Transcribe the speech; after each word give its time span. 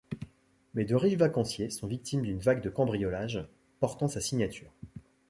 Mais 0.73 0.83
de 0.83 0.95
riches 0.95 1.15
vacanciers 1.19 1.69
sont 1.69 1.85
victimes 1.85 2.23
d'une 2.23 2.39
vague 2.39 2.63
de 2.63 2.71
cambriolages 2.71 3.47
portant 3.79 4.07
sa 4.07 4.19
signature. 4.19 4.73